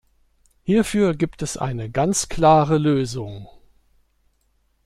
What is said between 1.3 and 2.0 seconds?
es eine